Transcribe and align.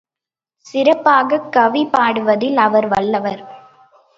சிறப்பாகக் 0.65 1.51
கவி 1.51 1.85
பாடுவதில் 1.85 2.57
அவர் 2.57 2.87
வல்லவர். 2.87 3.43